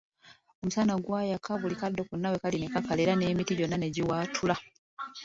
Omusana 0.59 0.93
gwayaka 1.05 1.49
buli 1.61 1.75
kaddo 1.81 2.01
konna 2.09 2.27
wekali 2.33 2.57
ne 2.59 2.67
kakala 2.73 2.99
era 3.05 3.13
n'emiti 3.15 3.53
gyonna 3.57 3.77
ne 3.79 3.89
giwaatula. 3.95 4.55